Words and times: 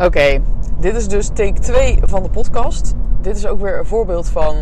Oké, 0.00 0.40
dit 0.78 0.94
is 0.94 1.08
dus 1.08 1.28
take 1.28 1.60
2 1.60 1.98
van 2.02 2.22
de 2.22 2.28
podcast. 2.28 2.94
Dit 3.20 3.36
is 3.36 3.46
ook 3.46 3.60
weer 3.60 3.78
een 3.78 3.86
voorbeeld 3.86 4.28
van. 4.28 4.56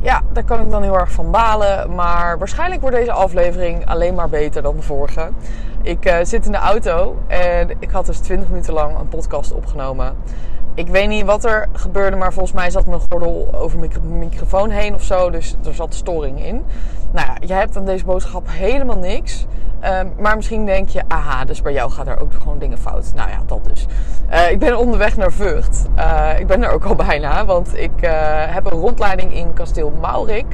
Ja, 0.00 0.22
daar 0.32 0.44
kan 0.44 0.60
ik 0.60 0.70
dan 0.70 0.82
heel 0.82 0.98
erg 0.98 1.12
van 1.12 1.30
balen. 1.30 1.94
Maar 1.94 2.38
waarschijnlijk 2.38 2.80
wordt 2.80 2.96
deze 2.96 3.12
aflevering 3.12 3.86
alleen 3.86 4.14
maar 4.14 4.28
beter 4.28 4.62
dan 4.62 4.76
de 4.76 4.82
vorige. 4.82 5.30
Ik 5.82 6.06
uh, 6.06 6.16
zit 6.22 6.46
in 6.46 6.52
de 6.52 6.58
auto 6.58 7.16
en 7.26 7.70
ik 7.78 7.90
had 7.90 8.06
dus 8.06 8.18
20 8.18 8.48
minuten 8.48 8.72
lang 8.72 8.98
een 8.98 9.08
podcast 9.08 9.52
opgenomen. 9.52 10.16
Ik 10.74 10.88
weet 10.88 11.08
niet 11.08 11.24
wat 11.24 11.44
er 11.44 11.68
gebeurde, 11.72 12.16
maar 12.16 12.32
volgens 12.32 12.54
mij 12.54 12.70
zat 12.70 12.86
mijn 12.86 13.00
gordel 13.10 13.48
over 13.54 13.78
mijn 13.78 14.18
microfoon 14.18 14.70
heen 14.70 14.94
of 14.94 15.02
zo. 15.02 15.30
Dus 15.30 15.56
er 15.64 15.74
zat 15.74 15.94
storing 15.94 16.44
in. 16.44 16.62
Nou 17.12 17.26
ja, 17.26 17.36
je 17.46 17.52
hebt 17.52 17.76
aan 17.76 17.84
deze 17.84 18.04
boodschap 18.04 18.46
helemaal 18.48 18.98
niks. 18.98 19.46
Um, 19.86 20.12
maar 20.18 20.36
misschien 20.36 20.66
denk 20.66 20.88
je, 20.88 21.02
aha, 21.08 21.44
dus 21.44 21.62
bij 21.62 21.72
jou 21.72 21.90
gaat 21.90 22.06
er 22.06 22.20
ook 22.20 22.32
gewoon 22.38 22.58
dingen 22.58 22.78
fout. 22.78 23.12
Nou 23.14 23.30
ja, 23.30 23.38
dat 23.46 23.64
dus. 23.64 23.86
Uh, 24.30 24.50
ik 24.50 24.58
ben 24.58 24.78
onderweg 24.78 25.16
naar 25.16 25.32
Vught. 25.32 25.86
Uh, 25.96 26.30
ik 26.38 26.46
ben 26.46 26.62
er 26.62 26.70
ook 26.70 26.84
al 26.84 26.94
bijna, 27.06 27.44
want 27.44 27.76
ik 27.78 28.02
uh, 28.02 28.10
heb 28.54 28.66
een 28.66 28.78
rondleiding 28.78 29.34
in 29.34 29.52
kasteel 29.52 29.92
Maurik. 30.00 30.46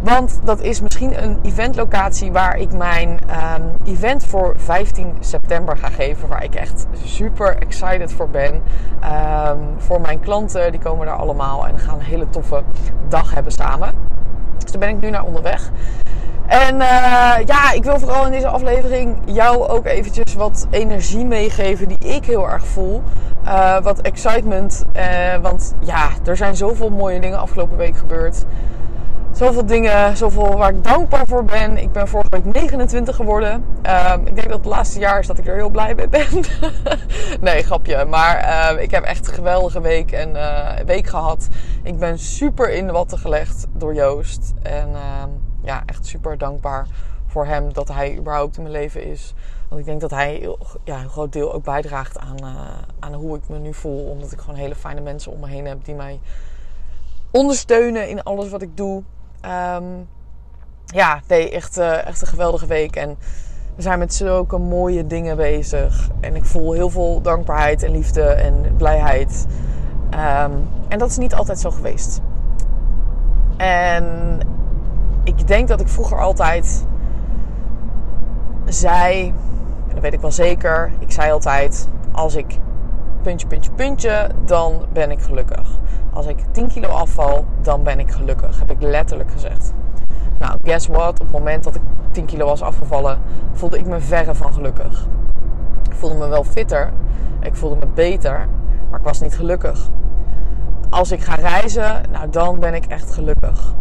Want 0.00 0.40
dat 0.44 0.60
is 0.60 0.80
misschien 0.80 1.22
een 1.22 1.38
eventlocatie 1.42 2.32
waar 2.32 2.56
ik 2.56 2.72
mijn 2.72 3.08
um, 3.10 3.76
event 3.84 4.26
voor 4.26 4.54
15 4.56 5.14
september 5.20 5.76
ga 5.76 5.88
geven. 5.88 6.28
Waar 6.28 6.44
ik 6.44 6.54
echt 6.54 6.86
super 7.04 7.56
excited 7.58 8.12
voor 8.12 8.28
ben. 8.28 8.54
Um, 8.54 9.58
voor 9.76 10.00
mijn 10.00 10.20
klanten, 10.20 10.70
die 10.70 10.80
komen 10.80 11.06
daar 11.06 11.16
allemaal 11.16 11.66
en 11.66 11.78
gaan 11.78 11.98
een 11.98 12.04
hele 12.04 12.30
toffe 12.30 12.62
dag 13.08 13.34
hebben 13.34 13.52
samen. 13.52 13.90
Dus 14.58 14.70
daar 14.70 14.80
ben 14.80 14.88
ik 14.88 15.00
nu 15.00 15.10
naar 15.10 15.24
onderweg. 15.24 15.70
En 16.46 16.74
uh, 16.74 17.34
ja, 17.44 17.72
ik 17.72 17.84
wil 17.84 17.98
vooral 17.98 18.24
in 18.24 18.30
deze 18.30 18.48
aflevering 18.48 19.16
jou 19.24 19.68
ook 19.68 19.86
eventjes 19.86 20.34
wat 20.34 20.66
energie 20.70 21.24
meegeven 21.24 21.88
die 21.88 21.98
ik 21.98 22.24
heel 22.24 22.48
erg 22.48 22.66
voel. 22.66 23.02
Uh, 23.44 23.80
wat 23.80 24.00
excitement. 24.00 24.84
Uh, 24.96 25.36
want 25.42 25.74
ja, 25.80 26.08
er 26.24 26.36
zijn 26.36 26.56
zoveel 26.56 26.90
mooie 26.90 27.20
dingen 27.20 27.38
afgelopen 27.38 27.76
week 27.76 27.96
gebeurd. 27.96 28.44
Zoveel 29.32 29.66
dingen, 29.66 30.16
zoveel 30.16 30.56
waar 30.56 30.70
ik 30.70 30.84
dankbaar 30.84 31.26
voor 31.26 31.44
ben. 31.44 31.78
Ik 31.78 31.92
ben 31.92 32.08
vorige 32.08 32.30
week 32.30 32.44
29 32.44 33.16
geworden. 33.16 33.64
ik 34.24 34.34
denk 34.34 34.48
dat 34.48 34.58
het 34.58 34.64
laatste 34.64 34.98
jaar 34.98 35.18
is 35.18 35.26
dat 35.26 35.38
ik 35.38 35.46
er 35.46 35.54
heel 35.54 35.68
blij 35.68 35.94
mee 35.94 36.08
ben. 36.08 36.26
nee, 37.40 37.62
grapje. 37.62 38.04
Maar 38.04 38.76
ik 38.80 38.90
heb 38.90 39.04
echt 39.04 39.28
een 39.28 39.34
geweldige 39.34 39.80
week 39.80 40.12
en 40.12 40.36
week 40.86 41.06
gehad. 41.06 41.48
Ik 41.82 41.98
ben 41.98 42.18
super 42.18 42.70
in 42.72 42.86
de 42.86 42.92
watten 42.92 43.18
gelegd 43.18 43.66
door 43.72 43.94
Joost. 43.94 44.52
En 44.62 44.88
ja, 45.66 45.82
echt 45.86 46.06
super 46.06 46.38
dankbaar 46.38 46.86
voor 47.26 47.46
hem 47.46 47.72
dat 47.72 47.88
hij 47.88 48.16
überhaupt 48.16 48.56
in 48.56 48.62
mijn 48.62 48.74
leven 48.74 49.04
is. 49.04 49.34
Want 49.68 49.80
ik 49.80 49.86
denk 49.86 50.00
dat 50.00 50.10
hij 50.10 50.56
ja, 50.84 51.00
een 51.00 51.08
groot 51.08 51.32
deel 51.32 51.52
ook 51.52 51.64
bijdraagt 51.64 52.18
aan, 52.18 52.36
uh, 52.42 52.54
aan 52.98 53.14
hoe 53.14 53.36
ik 53.36 53.48
me 53.48 53.58
nu 53.58 53.74
voel. 53.74 54.10
Omdat 54.10 54.32
ik 54.32 54.40
gewoon 54.40 54.54
hele 54.54 54.74
fijne 54.74 55.00
mensen 55.00 55.32
om 55.32 55.40
me 55.40 55.48
heen 55.48 55.66
heb 55.66 55.84
die 55.84 55.94
mij 55.94 56.20
ondersteunen 57.30 58.08
in 58.08 58.22
alles 58.22 58.48
wat 58.48 58.62
ik 58.62 58.76
doe. 58.76 59.02
Um, 59.76 60.08
ja, 60.86 61.20
nee, 61.28 61.50
echt, 61.50 61.78
uh, 61.78 62.06
echt 62.06 62.20
een 62.20 62.26
geweldige 62.26 62.66
week. 62.66 62.96
En 62.96 63.16
we 63.74 63.82
zijn 63.82 63.98
met 63.98 64.14
zulke 64.14 64.58
mooie 64.58 65.06
dingen 65.06 65.36
bezig. 65.36 66.08
En 66.20 66.36
ik 66.36 66.44
voel 66.44 66.72
heel 66.72 66.90
veel 66.90 67.20
dankbaarheid 67.20 67.82
en 67.82 67.90
liefde 67.90 68.22
en 68.22 68.74
blijheid. 68.76 69.46
Um, 70.10 70.68
en 70.88 70.98
dat 70.98 71.10
is 71.10 71.16
niet 71.16 71.34
altijd 71.34 71.60
zo 71.60 71.70
geweest. 71.70 72.20
En 73.56 74.38
ik 75.46 75.52
denk 75.52 75.68
dat 75.68 75.80
ik 75.80 75.88
vroeger 75.88 76.20
altijd 76.20 76.86
zei, 78.64 79.28
en 79.88 79.94
dat 79.94 80.02
weet 80.02 80.12
ik 80.12 80.20
wel 80.20 80.32
zeker, 80.32 80.92
ik 80.98 81.10
zei 81.10 81.30
altijd: 81.32 81.88
als 82.12 82.34
ik 82.34 82.58
puntje, 83.22 83.46
puntje, 83.46 83.70
puntje, 83.70 84.28
dan 84.44 84.84
ben 84.92 85.10
ik 85.10 85.20
gelukkig. 85.20 85.78
Als 86.12 86.26
ik 86.26 86.44
10 86.50 86.68
kilo 86.68 86.88
afval, 86.88 87.44
dan 87.62 87.82
ben 87.82 88.00
ik 88.00 88.10
gelukkig. 88.10 88.58
Heb 88.58 88.70
ik 88.70 88.82
letterlijk 88.82 89.30
gezegd. 89.30 89.72
Nou, 90.38 90.58
guess 90.62 90.86
what? 90.86 91.12
Op 91.12 91.18
het 91.18 91.30
moment 91.30 91.64
dat 91.64 91.74
ik 91.74 91.82
10 92.10 92.24
kilo 92.24 92.46
was 92.46 92.62
afgevallen, 92.62 93.18
voelde 93.52 93.78
ik 93.78 93.86
me 93.86 94.00
verre 94.00 94.34
van 94.34 94.52
gelukkig. 94.52 95.06
Ik 95.90 95.94
voelde 95.94 96.16
me 96.16 96.28
wel 96.28 96.44
fitter, 96.44 96.92
ik 97.40 97.56
voelde 97.56 97.76
me 97.76 97.86
beter, 97.86 98.48
maar 98.90 98.98
ik 98.98 99.06
was 99.06 99.20
niet 99.20 99.36
gelukkig. 99.36 99.88
Als 100.90 101.12
ik 101.12 101.20
ga 101.20 101.34
reizen, 101.34 102.02
nou 102.10 102.30
dan 102.30 102.58
ben 102.58 102.74
ik 102.74 102.86
echt 102.86 103.12
gelukkig. 103.12 103.74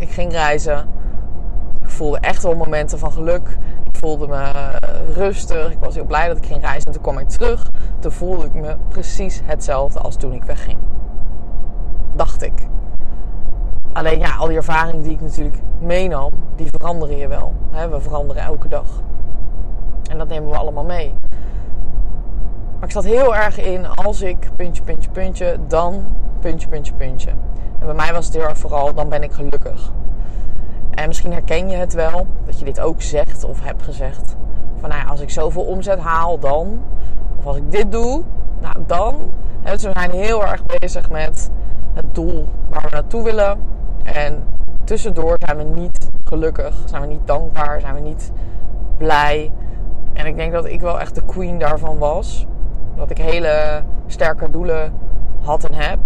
Ik 0.00 0.10
ging 0.10 0.32
reizen. 0.32 0.88
Ik 1.80 1.88
voelde 1.88 2.18
echt 2.18 2.42
wel 2.42 2.56
momenten 2.56 2.98
van 2.98 3.12
geluk. 3.12 3.58
Ik 3.84 3.96
voelde 3.96 4.26
me 4.26 4.50
rustig. 5.14 5.70
Ik 5.70 5.78
was 5.80 5.94
heel 5.94 6.04
blij 6.04 6.28
dat 6.28 6.36
ik 6.36 6.46
ging 6.46 6.60
reizen. 6.60 6.86
En 6.86 6.92
toen 6.92 7.02
kwam 7.02 7.18
ik 7.18 7.28
terug. 7.28 7.70
Toen 7.98 8.12
voelde 8.12 8.44
ik 8.44 8.54
me 8.54 8.76
precies 8.88 9.40
hetzelfde 9.44 9.98
als 9.98 10.16
toen 10.16 10.32
ik 10.32 10.44
wegging. 10.44 10.78
Dacht 12.14 12.42
ik. 12.42 12.68
Alleen 13.92 14.18
ja, 14.18 14.36
al 14.36 14.46
die 14.46 14.56
ervaringen 14.56 15.02
die 15.02 15.12
ik 15.12 15.20
natuurlijk 15.20 15.58
meenam, 15.80 16.32
die 16.56 16.68
veranderen 16.70 17.16
je 17.16 17.28
wel. 17.28 17.54
We 17.90 18.00
veranderen 18.00 18.42
elke 18.42 18.68
dag. 18.68 19.02
En 20.10 20.18
dat 20.18 20.28
nemen 20.28 20.50
we 20.50 20.56
allemaal 20.56 20.84
mee. 20.84 21.14
Maar 22.78 22.88
ik 22.88 22.90
zat 22.90 23.04
heel 23.04 23.36
erg 23.36 23.58
in 23.58 23.86
als 23.86 24.22
ik 24.22 24.50
puntje, 24.56 24.82
puntje, 24.82 25.10
puntje, 25.10 25.58
dan 25.66 26.04
puntje, 26.40 26.68
puntje, 26.68 26.94
puntje. 26.94 27.30
En 27.80 27.86
bij 27.86 27.94
mij 27.94 28.12
was 28.12 28.24
het 28.26 28.34
heel 28.34 28.44
erg 28.48 28.58
vooral, 28.58 28.94
dan 28.94 29.08
ben 29.08 29.22
ik 29.22 29.32
gelukkig. 29.32 29.92
En 30.90 31.06
misschien 31.06 31.32
herken 31.32 31.68
je 31.68 31.76
het 31.76 31.92
wel, 31.92 32.26
dat 32.46 32.58
je 32.58 32.64
dit 32.64 32.80
ook 32.80 33.02
zegt 33.02 33.44
of 33.44 33.64
hebt 33.64 33.82
gezegd. 33.82 34.36
Van 34.80 34.88
nou 34.88 35.08
als 35.08 35.20
ik 35.20 35.30
zoveel 35.30 35.62
omzet 35.62 35.98
haal, 35.98 36.38
dan. 36.38 36.82
Of 37.38 37.46
als 37.46 37.56
ik 37.56 37.72
dit 37.72 37.92
doe, 37.92 38.22
nou 38.60 38.74
dan. 38.86 39.14
Dus 39.62 39.82
we 39.82 39.90
zijn 39.94 40.10
heel 40.10 40.46
erg 40.46 40.62
bezig 40.66 41.10
met 41.10 41.50
het 41.92 42.14
doel 42.14 42.48
waar 42.68 42.82
we 42.82 42.88
naartoe 42.90 43.22
willen. 43.22 43.58
En 44.02 44.44
tussendoor 44.84 45.36
zijn 45.38 45.56
we 45.56 45.62
niet 45.62 46.10
gelukkig, 46.24 46.76
zijn 46.84 47.02
we 47.02 47.08
niet 47.08 47.26
dankbaar, 47.26 47.80
zijn 47.80 47.94
we 47.94 48.00
niet 48.00 48.32
blij. 48.96 49.52
En 50.12 50.26
ik 50.26 50.36
denk 50.36 50.52
dat 50.52 50.66
ik 50.66 50.80
wel 50.80 51.00
echt 51.00 51.14
de 51.14 51.22
queen 51.26 51.58
daarvan 51.58 51.98
was. 51.98 52.46
Dat 52.96 53.10
ik 53.10 53.18
hele 53.18 53.82
sterke 54.06 54.50
doelen 54.50 54.92
had 55.40 55.64
en 55.64 55.74
heb. 55.74 55.98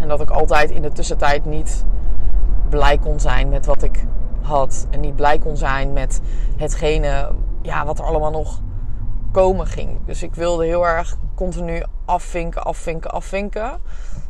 En 0.00 0.08
dat 0.08 0.20
ik 0.20 0.30
altijd 0.30 0.70
in 0.70 0.82
de 0.82 0.92
tussentijd 0.92 1.44
niet 1.44 1.84
blij 2.68 2.98
kon 2.98 3.20
zijn 3.20 3.48
met 3.48 3.66
wat 3.66 3.82
ik 3.82 4.04
had. 4.42 4.86
En 4.90 5.00
niet 5.00 5.16
blij 5.16 5.38
kon 5.38 5.56
zijn 5.56 5.92
met 5.92 6.20
hetgene 6.56 7.30
ja, 7.62 7.84
wat 7.84 7.98
er 7.98 8.04
allemaal 8.04 8.30
nog 8.30 8.60
komen 9.32 9.66
ging. 9.66 9.98
Dus 10.06 10.22
ik 10.22 10.34
wilde 10.34 10.64
heel 10.64 10.86
erg 10.86 11.16
continu 11.34 11.82
afvinken, 12.04 12.62
afvinken, 12.62 13.10
afvinken. 13.10 13.78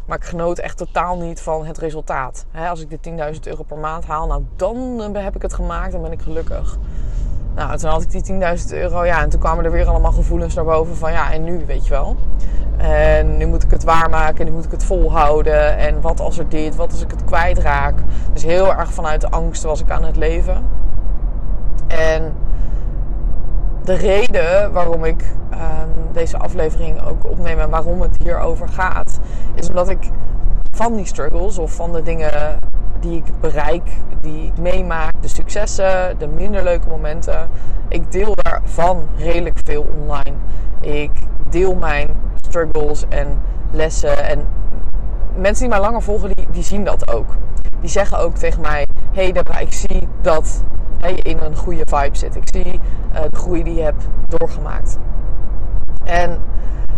Maar 0.06 0.16
ik 0.16 0.24
genoot 0.24 0.58
echt 0.58 0.76
totaal 0.76 1.16
niet 1.16 1.40
van 1.40 1.66
het 1.66 1.78
resultaat. 1.78 2.46
als 2.68 2.80
ik 2.80 3.02
de 3.02 3.32
10.000 3.34 3.40
euro 3.42 3.62
per 3.62 3.78
maand 3.78 4.04
haal, 4.04 4.26
nou 4.26 4.42
dan 4.56 5.14
heb 5.14 5.36
ik 5.36 5.42
het 5.42 5.54
gemaakt 5.54 5.94
en 5.94 6.02
ben 6.02 6.12
ik 6.12 6.22
gelukkig. 6.22 6.78
Nou, 7.54 7.78
toen 7.78 7.90
had 7.90 8.02
ik 8.02 8.10
die 8.10 8.40
10.000 8.68 8.74
euro, 8.74 9.04
ja, 9.04 9.22
en 9.22 9.28
toen 9.28 9.40
kwamen 9.40 9.64
er 9.64 9.70
weer 9.70 9.86
allemaal 9.86 10.12
gevoelens 10.12 10.54
naar 10.54 10.64
boven 10.64 10.96
van 10.96 11.12
ja, 11.12 11.32
en 11.32 11.44
nu, 11.44 11.64
weet 11.66 11.84
je 11.86 11.90
wel. 11.90 12.16
En 12.76 13.36
nu 13.36 13.46
moet 13.46 13.62
ik 13.62 13.70
het 13.70 13.84
waarmaken, 13.84 14.44
nu 14.44 14.52
moet 14.52 14.64
ik 14.64 14.70
het 14.70 14.84
volhouden. 14.84 15.76
En 15.76 16.00
wat 16.00 16.20
als 16.20 16.38
er 16.38 16.48
dit, 16.48 16.76
wat 16.76 16.90
als 16.90 17.02
ik 17.02 17.10
het 17.10 17.24
kwijtraak. 17.24 17.94
Dus 18.32 18.42
heel 18.42 18.74
erg 18.74 18.92
vanuit 18.92 19.20
de 19.20 19.30
angst 19.30 19.62
was 19.62 19.80
ik 19.80 19.90
aan 19.90 20.04
het 20.04 20.16
leven. 20.16 20.66
En 21.86 22.32
de 23.84 23.94
reden 23.94 24.72
waarom 24.72 25.04
ik 25.04 25.24
uh, 25.52 25.58
deze 26.12 26.38
aflevering 26.38 27.02
ook 27.02 27.24
opneem 27.24 27.58
en 27.58 27.70
waarom 27.70 28.00
het 28.00 28.16
hierover 28.22 28.68
gaat, 28.68 29.18
is 29.54 29.68
omdat 29.68 29.88
ik 29.88 30.10
van 30.70 30.96
die 30.96 31.06
struggles 31.06 31.58
of 31.58 31.72
van 31.72 31.92
de 31.92 32.02
dingen 32.02 32.58
die 33.04 33.16
ik 33.16 33.40
bereik, 33.40 33.90
die 34.20 34.46
ik 34.46 34.58
meemaak, 34.58 35.12
de 35.20 35.28
successen, 35.28 36.18
de 36.18 36.26
minder 36.26 36.62
leuke 36.62 36.88
momenten, 36.88 37.48
ik 37.88 38.12
deel 38.12 38.34
daarvan 38.34 39.08
redelijk 39.16 39.58
veel 39.64 39.86
online. 40.00 40.36
Ik 40.80 41.10
deel 41.48 41.74
mijn 41.74 42.08
struggles 42.36 43.04
en 43.08 43.40
lessen. 43.70 44.24
En 44.24 44.46
mensen 45.36 45.64
die 45.64 45.74
mij 45.74 45.80
langer 45.80 46.02
volgen, 46.02 46.30
die, 46.50 46.62
zien 46.62 46.84
dat 46.84 47.10
ook. 47.10 47.36
Die 47.80 47.90
zeggen 47.90 48.18
ook 48.18 48.34
tegen 48.34 48.60
mij: 48.60 48.86
Hey 49.12 49.32
Debra, 49.32 49.58
ik 49.58 49.72
zie 49.72 50.08
dat 50.20 50.62
je 51.00 51.22
in 51.22 51.38
een 51.38 51.56
goede 51.56 51.84
vibe 51.86 52.16
zit. 52.16 52.36
Ik 52.36 52.48
zie 52.52 52.80
uh, 53.14 53.20
de 53.30 53.36
groei 53.36 53.62
die 53.62 53.74
je 53.74 53.82
hebt 53.82 54.08
doorgemaakt. 54.28 54.98
En 56.04 56.38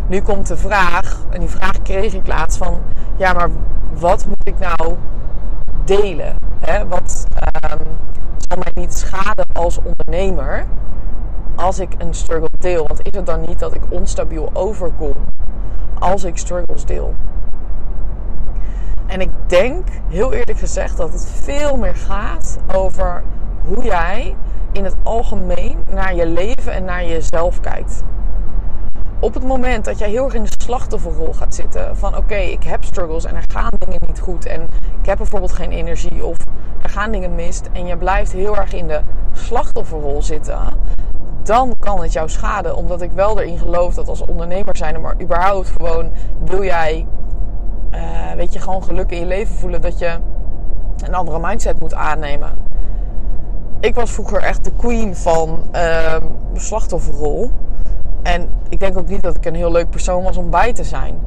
nu 0.07 0.21
komt 0.21 0.47
de 0.47 0.57
vraag, 0.57 1.25
en 1.31 1.41
die 1.41 1.49
vraag 1.49 1.83
kreeg 1.83 2.15
ik 2.15 2.27
laatst 2.27 2.59
van: 2.59 2.81
Ja, 3.17 3.33
maar 3.33 3.49
wat 3.93 4.27
moet 4.27 4.49
ik 4.49 4.59
nou 4.59 4.97
delen? 5.87 6.37
Hè? 6.61 6.89
Wat 6.89 7.27
um, 7.71 7.87
zal 8.49 8.59
mij 8.59 8.73
niet 8.75 8.95
schaden 8.95 9.47
als 9.53 9.79
ondernemer? 9.79 10.67
als 11.57 11.79
ik 11.79 11.89
een 11.99 12.15
struggle 12.15 12.59
deel? 12.59 12.87
Want 12.87 13.01
is 13.03 13.15
het 13.17 13.27
dan 13.27 13.41
niet 13.41 13.59
dat 13.59 13.75
ik 13.75 13.83
onstabiel 13.89 14.51
overkom 14.53 15.15
als 15.99 16.25
ik 16.25 16.37
struggles 16.37 16.85
deel? 16.85 17.15
En 19.07 19.21
ik 19.21 19.31
denk, 19.47 19.87
heel 20.09 20.33
eerlijk 20.33 20.59
gezegd, 20.59 20.97
dat 20.97 21.13
het 21.13 21.31
veel 21.43 21.77
meer 21.77 21.97
gaat 21.97 22.59
over 22.75 23.23
hoe 23.65 23.85
jij 23.85 24.37
in 24.73 24.85
het 24.85 24.97
algemeen 25.03 25.79
naar 25.91 26.15
je 26.15 26.27
leven 26.27 26.73
en 26.73 26.85
naar 26.85 27.07
jezelf 27.07 27.61
kijkt. 27.61 28.03
Op 29.27 29.35
het 29.35 29.45
moment 29.45 29.85
dat 29.85 29.99
jij 29.99 30.09
heel 30.09 30.25
erg 30.25 30.35
in 30.35 30.43
de 30.43 30.53
slachtofferrol 30.59 31.33
gaat 31.33 31.55
zitten, 31.55 31.97
van 31.97 32.17
oké, 32.17 32.37
ik 32.37 32.63
heb 32.63 32.85
struggles 32.85 33.25
en 33.25 33.35
er 33.35 33.45
gaan 33.47 33.73
dingen 33.79 34.01
niet 34.07 34.21
goed 34.21 34.47
en 34.47 34.63
ik 35.01 35.07
heb 35.07 35.17
bijvoorbeeld 35.17 35.53
geen 35.53 35.71
energie 35.71 36.25
of 36.25 36.37
er 36.83 36.89
gaan 36.89 37.13
dingen 37.13 37.35
mis 37.35 37.61
en 37.73 37.87
je 37.87 37.97
blijft 37.97 38.33
heel 38.33 38.57
erg 38.57 38.73
in 38.73 38.89
de 38.89 39.01
slachtofferrol 39.33 40.23
zitten, 40.23 40.59
dan 41.43 41.77
kan 41.79 42.03
het 42.03 42.13
jou 42.13 42.29
schaden. 42.29 42.77
Omdat 42.77 43.03
ik 43.03 43.13
wel 43.13 43.41
erin 43.41 43.59
geloof 43.59 43.95
dat 43.95 44.09
als 44.09 44.21
ondernemer 44.21 44.77
zijn, 44.77 45.01
maar 45.01 45.21
überhaupt 45.21 45.69
gewoon 45.69 46.11
wil 46.45 46.65
jij, 46.65 47.07
uh, 47.93 48.33
weet 48.37 48.53
je, 48.53 48.59
gewoon 48.59 48.83
geluk 48.83 49.11
in 49.11 49.19
je 49.19 49.27
leven 49.27 49.55
voelen, 49.55 49.81
dat 49.81 49.99
je 49.99 50.19
een 51.05 51.15
andere 51.15 51.39
mindset 51.39 51.81
moet 51.81 51.95
aannemen. 51.95 52.51
Ik 53.81 53.95
was 53.95 54.11
vroeger 54.11 54.43
echt 54.43 54.65
de 54.65 54.73
queen 54.77 55.17
van 55.17 55.63
uh, 55.73 56.17
slachtofferrol. 56.55 57.51
En 58.27 58.49
ik 58.69 58.81
denk 58.81 58.99
ook 58.99 59.09
niet 59.09 59.23
dat 59.23 59.37
ik 59.37 59.45
een 59.45 59.55
heel 59.55 59.73
leuk 59.73 59.91
persoon 59.91 60.23
was 60.23 60.37
om 60.37 60.51
bij 60.51 60.73
te 60.73 60.85
zijn. 60.85 61.19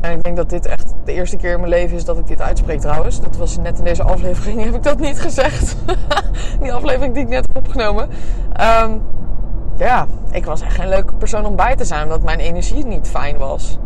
En 0.00 0.12
ik 0.12 0.22
denk 0.22 0.36
dat 0.36 0.50
dit 0.50 0.66
echt 0.66 0.94
de 1.04 1.12
eerste 1.12 1.36
keer 1.36 1.52
in 1.52 1.58
mijn 1.58 1.70
leven 1.70 1.96
is 1.96 2.04
dat 2.04 2.18
ik 2.18 2.26
dit 2.26 2.40
uitspreek 2.40 2.80
trouwens. 2.80 3.20
Dat 3.20 3.36
was 3.36 3.58
net 3.58 3.78
in 3.78 3.84
deze 3.84 4.02
aflevering, 4.02 4.62
heb 4.64 4.74
ik 4.74 4.82
dat 4.82 4.98
niet 4.98 5.20
gezegd. 5.20 5.76
die 6.60 6.72
aflevering 6.72 7.14
die 7.14 7.22
ik 7.22 7.28
net 7.28 7.46
heb 7.46 7.56
opgenomen. 7.56 8.08
Um, 8.82 9.02
ja, 9.76 10.06
ik 10.30 10.44
was 10.44 10.60
echt 10.60 10.74
geen 10.74 10.88
leuke 10.88 11.14
persoon 11.14 11.46
om 11.46 11.56
bij 11.56 11.76
te 11.76 11.84
zijn. 11.84 12.02
Omdat 12.02 12.22
mijn 12.22 12.38
energie 12.38 12.86
niet 12.86 13.08
fijn 13.08 13.38
was. 13.38 13.78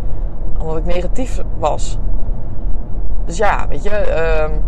Omdat 0.58 0.76
ik 0.76 0.84
negatief 0.84 1.40
was. 1.58 1.98
Dus 3.24 3.36
ja, 3.36 3.68
weet 3.68 3.82
je... 3.82 4.42
Um, 4.42 4.62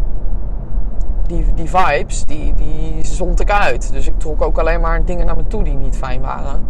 die, 1.55 1.69
vibes, 1.69 2.25
die, 2.25 2.55
die 2.55 3.05
zond 3.05 3.41
ik 3.41 3.51
uit. 3.51 3.93
Dus 3.93 4.07
ik 4.07 4.19
trok 4.19 4.43
ook 4.43 4.59
alleen 4.59 4.81
maar 4.81 5.05
dingen 5.05 5.27
naar 5.27 5.37
me 5.37 5.47
toe 5.47 5.63
die 5.63 5.75
niet 5.75 5.97
fijn 5.97 6.21
waren. 6.21 6.67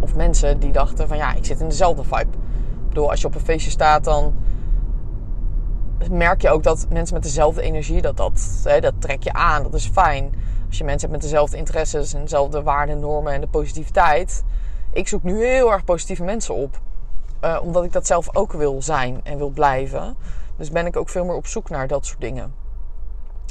Of 0.00 0.14
mensen 0.14 0.60
die 0.60 0.72
dachten 0.72 1.08
van 1.08 1.16
ja, 1.16 1.34
ik 1.34 1.44
zit 1.44 1.60
in 1.60 1.68
dezelfde 1.68 2.02
vibe. 2.02 2.20
Ik 2.20 2.88
bedoel, 2.88 3.10
als 3.10 3.20
je 3.20 3.26
op 3.26 3.34
een 3.34 3.40
feestje 3.40 3.70
staat, 3.70 4.04
dan 4.04 4.34
merk 6.10 6.42
je 6.42 6.50
ook 6.50 6.62
dat 6.62 6.86
mensen 6.90 7.14
met 7.14 7.22
dezelfde 7.22 7.62
energie, 7.62 8.02
dat, 8.02 8.16
dat, 8.16 8.60
hè, 8.64 8.80
dat 8.80 8.94
trek 8.98 9.22
je 9.22 9.32
aan. 9.32 9.62
Dat 9.62 9.74
is 9.74 9.86
fijn. 9.86 10.32
Als 10.68 10.78
je 10.78 10.84
mensen 10.84 11.08
hebt 11.08 11.22
met 11.22 11.30
dezelfde 11.30 11.56
interesses 11.56 12.14
en 12.14 12.20
dezelfde 12.20 12.62
waarden, 12.62 13.00
normen 13.00 13.32
en 13.32 13.40
de 13.40 13.46
positiviteit. 13.46 14.44
Ik 14.92 15.08
zoek 15.08 15.22
nu 15.22 15.44
heel 15.44 15.72
erg 15.72 15.84
positieve 15.84 16.24
mensen 16.24 16.54
op. 16.54 16.80
Uh, 17.44 17.58
omdat 17.62 17.84
ik 17.84 17.92
dat 17.92 18.06
zelf 18.06 18.36
ook 18.36 18.52
wil 18.52 18.82
zijn 18.82 19.20
en 19.22 19.38
wil 19.38 19.50
blijven. 19.50 20.16
Dus 20.56 20.70
ben 20.70 20.86
ik 20.86 20.96
ook 20.96 21.08
veel 21.08 21.24
meer 21.24 21.34
op 21.34 21.46
zoek 21.46 21.70
naar 21.70 21.86
dat 21.86 22.06
soort 22.06 22.20
dingen. 22.20 22.61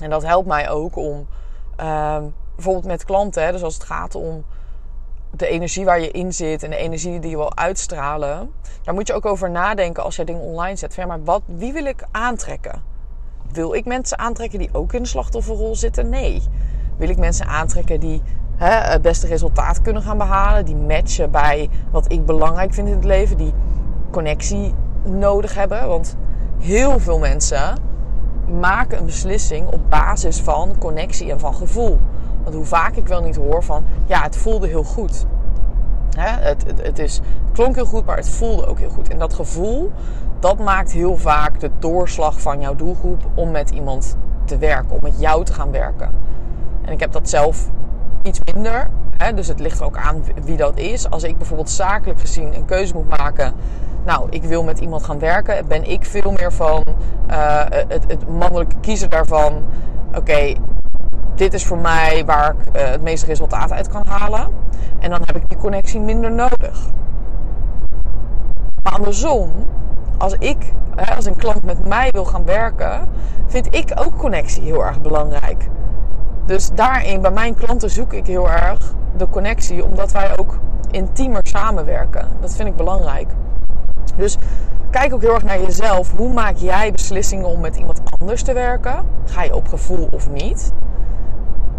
En 0.01 0.09
dat 0.09 0.24
helpt 0.25 0.48
mij 0.48 0.69
ook 0.69 0.95
om 0.95 1.27
uh, 1.80 2.18
bijvoorbeeld 2.56 2.86
met 2.86 3.06
klanten, 3.06 3.44
hè, 3.44 3.51
dus 3.51 3.63
als 3.63 3.74
het 3.74 3.83
gaat 3.83 4.15
om 4.15 4.44
de 5.31 5.48
energie 5.48 5.86
waar 5.86 6.01
je 6.01 6.12
in 6.12 6.33
zit 6.33 6.63
en 6.63 6.69
de 6.69 6.75
energie 6.75 7.19
die 7.19 7.30
je 7.30 7.36
wil 7.36 7.57
uitstralen, 7.57 8.51
daar 8.83 8.94
moet 8.94 9.07
je 9.07 9.13
ook 9.13 9.25
over 9.25 9.51
nadenken 9.51 10.03
als 10.03 10.15
jij 10.15 10.25
dingen 10.25 10.42
online 10.42 10.75
zet. 10.75 10.94
Van, 10.94 11.07
maar 11.07 11.24
wat, 11.24 11.42
wie 11.45 11.74
wil 11.74 11.86
ik 11.86 12.06
aantrekken? 12.12 12.83
Wil 13.51 13.74
ik 13.74 13.86
mensen 13.86 14.19
aantrekken 14.19 14.59
die 14.59 14.69
ook 14.71 14.94
in 14.94 15.01
de 15.01 15.07
slachtofferrol 15.07 15.75
zitten? 15.75 16.09
Nee. 16.09 16.42
Wil 16.98 17.09
ik 17.09 17.18
mensen 17.18 17.45
aantrekken 17.45 18.00
die 18.00 18.21
hè, 18.56 18.92
het 18.92 19.01
beste 19.01 19.27
resultaat 19.27 19.81
kunnen 19.81 20.01
gaan 20.01 20.18
behalen, 20.18 20.65
die 20.65 20.75
matchen 20.75 21.31
bij 21.31 21.69
wat 21.92 22.12
ik 22.12 22.25
belangrijk 22.25 22.74
vind 22.74 22.88
in 22.88 22.94
het 22.94 23.03
leven, 23.03 23.38
die 23.38 23.53
connectie 24.12 24.74
nodig 25.03 25.56
hebben? 25.56 25.88
Want 25.88 26.18
heel 26.59 27.00
veel 27.00 27.19
mensen 27.19 27.77
maken 28.51 28.98
een 28.98 29.06
beslissing 29.06 29.68
op 29.68 29.89
basis 29.89 30.39
van 30.39 30.75
connectie 30.80 31.31
en 31.31 31.39
van 31.39 31.56
gevoel. 31.56 32.00
Want 32.44 32.56
hoe 32.56 32.65
vaak 32.65 32.95
ik 32.95 33.07
wel 33.07 33.21
niet 33.21 33.36
hoor 33.36 33.63
van, 33.63 33.86
ja, 34.06 34.21
het 34.21 34.38
voelde 34.38 34.68
heel 34.68 34.83
goed. 34.83 35.25
Hè? 36.18 36.30
Het, 36.30 36.63
het, 36.68 36.81
het, 36.81 37.00
is, 37.00 37.15
het 37.15 37.53
klonk 37.53 37.75
heel 37.75 37.86
goed, 37.86 38.06
maar 38.06 38.18
het 38.18 38.30
voelde 38.30 38.65
ook 38.65 38.80
heel 38.80 38.89
goed. 38.89 39.09
En 39.09 39.19
dat 39.19 39.33
gevoel, 39.33 39.92
dat 40.39 40.59
maakt 40.59 40.92
heel 40.92 41.18
vaak 41.18 41.59
de 41.59 41.71
doorslag 41.80 42.42
van 42.42 42.59
jouw 42.59 42.75
doelgroep 42.75 43.21
om 43.33 43.51
met 43.51 43.69
iemand 43.69 44.18
te 44.45 44.57
werken, 44.57 44.92
om 44.92 45.00
met 45.01 45.19
jou 45.19 45.45
te 45.45 45.53
gaan 45.53 45.71
werken. 45.71 46.12
En 46.81 46.92
ik 46.92 47.00
heb 47.00 47.12
dat 47.12 47.30
zelf 47.30 47.69
iets 48.24 48.39
minder. 48.53 48.89
Dus 49.36 49.48
het 49.48 49.60
ligt 49.60 49.82
ook 49.82 49.98
aan 49.98 50.24
wie 50.44 50.58
dat 50.58 50.78
is. 50.78 51.10
Als 51.10 51.24
ik 51.24 51.38
bijvoorbeeld 51.38 51.70
zakelijk 51.70 52.20
gezien 52.20 52.56
een 52.56 52.66
keuze 52.66 52.94
moet 52.94 53.18
maken 53.18 53.54
nou, 54.04 54.28
ik 54.30 54.44
wil 54.44 54.64
met 54.64 54.80
iemand 54.80 55.04
gaan 55.04 55.20
werken, 55.20 55.68
ben 55.68 55.90
ik 55.90 56.06
veel 56.06 56.32
meer 56.32 56.52
van 56.54 56.84
uh, 57.30 57.62
het, 57.70 58.04
het, 58.08 58.30
mannelijke 58.30 58.76
kiezen 58.82 59.10
daarvan. 59.10 59.64
Oké, 60.16 60.54
dit 61.36 61.54
is 61.54 61.66
voor 61.66 61.78
mij 61.78 62.24
waar 62.26 62.56
ik 62.60 62.76
uh, 62.76 62.90
het 62.90 63.02
meeste 63.02 63.26
resultaat 63.26 63.72
uit 63.72 63.88
kan 63.88 64.06
halen. 64.08 64.48
En 65.00 65.10
dan 65.10 65.22
heb 65.26 65.36
ik 65.36 65.50
die 65.50 65.58
connectie 65.58 66.00
minder 66.00 66.32
nodig. 66.32 66.90
Maar 68.84 68.94
andersom, 68.94 69.52
als 70.18 70.36
ik, 70.40 70.74
als 71.16 71.26
een 71.26 71.36
klant 71.36 71.64
met 71.64 71.88
mij 71.88 72.10
wil 72.12 72.26
gaan 72.26 72.46
werken, 72.46 73.08
vind 73.48 73.76
ik 73.76 73.92
ook 73.96 74.18
connectie 74.18 74.64
heel 74.64 74.86
erg 74.86 75.02
belangrijk. 75.02 75.70
Dus 76.46 76.70
daarin, 76.74 77.22
bij 77.22 77.32
mijn 77.32 77.56
klanten 77.56 77.90
zoek 77.90 78.14
ik 78.14 78.26
heel 78.28 78.50
erg 78.50 78.94
de 79.22 79.30
connectie, 79.30 79.86
omdat 79.86 80.12
wij 80.12 80.38
ook 80.38 80.60
intiemer 80.92 81.42
samenwerken. 81.44 82.28
Dat 82.40 82.56
vind 82.56 82.68
ik 82.68 82.76
belangrijk. 82.76 83.28
Dus 84.16 84.38
kijk 84.90 85.14
ook 85.14 85.22
heel 85.22 85.34
erg 85.34 85.44
naar 85.44 85.62
jezelf. 85.62 86.12
Hoe 86.18 86.34
maak 86.34 86.56
jij 86.56 86.92
beslissingen 86.92 87.46
om 87.46 87.60
met 87.60 87.76
iemand 87.76 88.02
anders 88.20 88.44
te 88.44 88.54
werken? 88.54 89.06
Ga 89.26 89.44
je 89.44 89.56
op 89.56 89.68
gevoel 89.68 90.08
of 90.12 90.30
niet? 90.30 90.72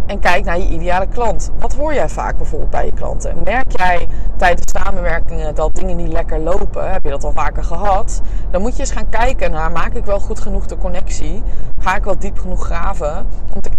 En 0.06 0.20
kijk 0.20 0.44
naar 0.44 0.58
je 0.58 0.68
ideale 0.68 1.06
klant. 1.06 1.50
Wat 1.58 1.74
hoor 1.74 1.94
jij 1.94 2.08
vaak 2.08 2.36
bijvoorbeeld 2.36 2.70
bij 2.70 2.86
je 2.86 2.92
klanten? 2.92 3.42
Merk 3.44 3.78
jij 3.78 4.08
tijdens 4.36 4.72
samenwerkingen 4.72 5.54
dat 5.54 5.74
dingen 5.74 5.96
niet 5.96 6.12
lekker 6.12 6.38
lopen? 6.38 6.92
Heb 6.92 7.04
je 7.04 7.10
dat 7.10 7.24
al 7.24 7.32
vaker 7.32 7.64
gehad? 7.64 8.20
Dan 8.50 8.60
moet 8.60 8.74
je 8.76 8.80
eens 8.80 8.90
gaan 8.90 9.08
kijken 9.08 9.50
naar: 9.50 9.70
maak 9.70 9.94
ik 9.94 10.04
wel 10.04 10.20
goed 10.20 10.40
genoeg 10.40 10.66
de 10.66 10.78
connectie? 10.78 11.42
Ga 11.78 11.96
ik 11.96 12.04
wel 12.04 12.18
diep 12.18 12.38
genoeg 12.38 12.64
graven? 12.64 13.26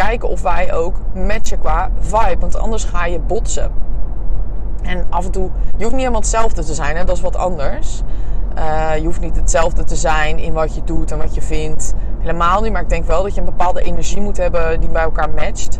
Kijken 0.08 0.30
of 0.30 0.42
wij 0.42 0.74
ook 0.74 0.96
matchen 1.14 1.60
qua 1.60 1.90
vibe. 2.00 2.40
Want 2.40 2.58
anders 2.58 2.84
ga 2.84 3.06
je 3.06 3.20
botsen. 3.20 3.72
En 4.82 5.06
af 5.10 5.26
en 5.26 5.32
toe, 5.32 5.44
je 5.44 5.78
hoeft 5.78 5.92
niet 5.92 6.00
helemaal 6.00 6.20
hetzelfde 6.20 6.64
te 6.64 6.74
zijn, 6.74 6.96
hè? 6.96 7.04
dat 7.04 7.16
is 7.16 7.22
wat 7.22 7.36
anders. 7.36 8.02
Uh, 8.58 8.98
je 8.98 9.06
hoeft 9.06 9.20
niet 9.20 9.36
hetzelfde 9.36 9.84
te 9.84 9.96
zijn 9.96 10.38
in 10.38 10.54
wat 10.54 10.76
je 10.76 10.84
doet 10.84 11.12
en 11.12 11.18
wat 11.18 11.36
je 11.36 11.42
vindt. 11.42 11.94
Helemaal 12.20 12.62
niet, 12.62 12.72
maar 12.72 12.82
ik 12.82 12.90
denk 12.90 13.06
wel 13.06 13.24
dat 13.24 13.34
je 13.34 13.40
een 13.40 13.46
bepaalde 13.46 13.82
energie 13.82 14.22
moet 14.22 14.38
hebben 14.38 14.80
die 14.80 14.90
bij 14.90 15.04
elkaar 15.04 15.30
matcht. 15.30 15.80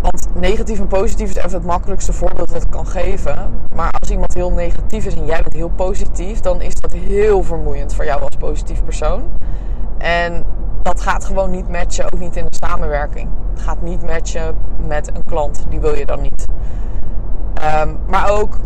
Want 0.00 0.26
negatief 0.34 0.78
en 0.78 0.86
positief 0.86 1.30
is 1.30 1.36
even 1.36 1.52
het 1.52 1.64
makkelijkste 1.64 2.12
voorbeeld 2.12 2.52
dat 2.52 2.62
ik 2.62 2.70
kan 2.70 2.86
geven. 2.86 3.60
Maar 3.74 3.90
als 4.00 4.10
iemand 4.10 4.34
heel 4.34 4.52
negatief 4.52 5.06
is 5.06 5.14
en 5.14 5.26
jij 5.26 5.42
bent 5.42 5.54
heel 5.54 5.70
positief, 5.76 6.40
dan 6.40 6.60
is 6.60 6.74
dat 6.74 6.92
heel 6.92 7.42
vermoeiend 7.42 7.94
voor 7.94 8.04
jou 8.04 8.22
als 8.22 8.36
positief 8.36 8.84
persoon. 8.84 9.22
En 9.98 10.44
dat 10.82 11.00
gaat 11.00 11.24
gewoon 11.24 11.50
niet 11.50 11.68
matchen, 11.68 12.04
ook 12.04 12.20
niet 12.20 12.36
in 12.36 12.44
de 12.44 12.56
samenwerking. 12.66 13.28
Het 13.52 13.62
gaat 13.62 13.82
niet 13.82 14.02
matchen 14.02 14.56
met 14.86 15.16
een 15.16 15.24
klant, 15.24 15.64
die 15.68 15.80
wil 15.80 15.94
je 15.94 16.06
dan 16.06 16.20
niet. 16.20 16.44
Um, 17.82 17.98
maar 18.06 18.30
ook 18.30 18.58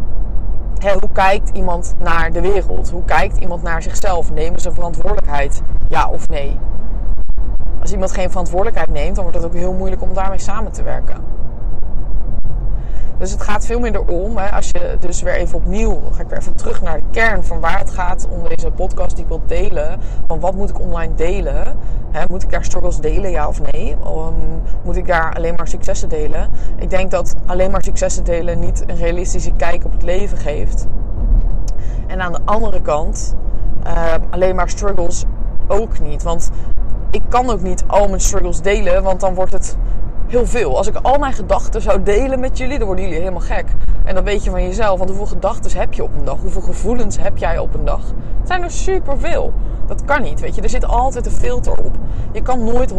hoe 1.01 1.11
kijkt 1.13 1.51
iemand 1.51 1.95
naar 1.99 2.33
de 2.33 2.41
wereld? 2.41 2.91
Hoe 2.91 3.05
kijkt 3.05 3.37
iemand 3.37 3.63
naar 3.63 3.83
zichzelf? 3.83 4.33
Nemen 4.33 4.61
ze 4.61 4.73
verantwoordelijkheid? 4.73 5.63
Ja 5.89 6.09
of 6.09 6.29
nee? 6.29 6.59
Als 7.81 7.93
iemand 7.93 8.13
geen 8.13 8.31
verantwoordelijkheid 8.31 8.91
neemt, 8.91 9.15
dan 9.15 9.25
wordt 9.25 9.39
het 9.39 9.47
ook 9.47 9.55
heel 9.55 9.73
moeilijk 9.73 10.03
om 10.03 10.15
daarmee 10.15 10.39
samen 10.39 10.73
te 10.73 10.83
werken. 10.83 11.17
Dus 13.23 13.31
het 13.31 13.43
gaat 13.43 13.67
veel 13.67 13.81
minder 13.81 14.05
om, 14.05 14.37
hè, 14.37 14.51
als 14.51 14.69
je 14.69 14.97
dus 15.01 15.23
weer 15.23 15.35
even 15.35 15.59
opnieuw, 15.59 16.01
ga 16.13 16.23
ik 16.23 16.29
weer 16.29 16.39
even 16.39 16.57
terug 16.57 16.83
naar 16.83 16.97
de 16.97 17.05
kern 17.11 17.45
van 17.45 17.61
waar 17.61 17.79
het 17.79 17.91
gaat 17.91 18.29
om 18.31 18.49
deze 18.49 18.71
podcast 18.71 19.15
die 19.15 19.25
ik 19.25 19.29
wil 19.29 19.43
delen. 19.47 20.01
Van 20.27 20.41
wat 20.41 20.55
moet 20.55 20.71
ik 20.71 20.81
online 20.81 21.15
delen? 21.15 21.77
Hè, 22.11 22.25
moet 22.29 22.43
ik 22.43 22.51
daar 22.51 22.65
struggles 22.65 22.97
delen, 22.97 23.31
ja 23.31 23.49
of 23.49 23.73
nee? 23.73 23.97
Um, 24.07 24.63
moet 24.85 24.97
ik 24.97 25.07
daar 25.07 25.35
alleen 25.35 25.55
maar 25.55 25.69
successen 25.69 26.09
delen? 26.09 26.51
Ik 26.77 26.91
denk 26.91 27.11
dat 27.11 27.35
alleen 27.47 27.71
maar 27.71 27.83
successen 27.83 28.25
delen 28.25 28.59
niet 28.59 28.85
een 28.87 28.97
realistische 28.97 29.53
kijk 29.53 29.85
op 29.85 29.93
het 29.93 30.03
leven 30.03 30.39
geeft. 30.39 30.87
En 32.07 32.21
aan 32.21 32.33
de 32.33 32.41
andere 32.45 32.81
kant, 32.81 33.37
uh, 33.87 34.15
alleen 34.31 34.55
maar 34.55 34.69
struggles 34.69 35.25
ook 35.67 36.01
niet. 36.01 36.23
Want 36.23 36.51
ik 37.11 37.23
kan 37.29 37.51
ook 37.51 37.63
niet 37.63 37.85
al 37.87 38.09
mijn 38.09 38.21
struggles 38.21 38.61
delen, 38.61 39.03
want 39.03 39.21
dan 39.21 39.35
wordt 39.35 39.53
het 39.53 39.77
heel 40.33 40.47
veel. 40.47 40.77
Als 40.77 40.87
ik 40.87 40.97
al 41.03 41.19
mijn 41.19 41.33
gedachten 41.33 41.83
zou 41.83 42.03
delen 42.03 42.41
met 42.41 42.59
jullie, 42.59 42.79
dan 42.79 42.87
worden 42.87 43.05
jullie 43.05 43.21
helemaal 43.21 43.41
gek. 43.41 43.65
En 44.05 44.15
dat 44.15 44.25
weet 44.25 44.45
je 44.45 44.51
van 44.51 44.63
jezelf. 44.63 44.99
Want 44.99 45.11
hoeveel 45.11 45.29
gedachten 45.29 45.79
heb 45.79 45.95
je 45.95 46.03
op 46.03 46.17
een 46.17 46.25
dag? 46.25 46.41
Hoeveel 46.41 46.63
gevoelens 46.63 47.19
heb 47.19 47.39
jij 47.39 47.59
op 47.59 47.75
een 47.75 47.85
dag? 47.85 48.01
Het 48.39 48.49
zijn 48.49 48.63
er 48.63 48.71
superveel. 48.71 49.53
Dat 49.87 50.05
kan 50.05 50.23
niet, 50.23 50.41
weet 50.41 50.55
je. 50.55 50.63
Er 50.63 50.69
zit 50.69 50.85
altijd 50.87 51.27
een 51.27 51.33
filter 51.33 51.73
op. 51.73 51.97
Je 52.33 52.43
kan 52.43 52.65
nooit 52.65 52.93
100% 52.93 52.97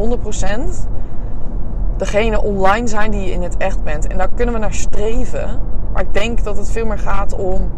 degene 1.97 2.41
online 2.41 2.87
zijn 2.87 3.11
die 3.11 3.21
je 3.21 3.31
in 3.31 3.43
het 3.43 3.57
echt 3.57 3.83
bent. 3.83 4.07
En 4.07 4.17
daar 4.17 4.29
kunnen 4.35 4.53
we 4.53 4.59
naar 4.59 4.73
streven. 4.73 5.59
Maar 5.93 6.01
ik 6.01 6.13
denk 6.13 6.43
dat 6.43 6.57
het 6.57 6.71
veel 6.71 6.85
meer 6.85 6.99
gaat 6.99 7.33
om 7.33 7.71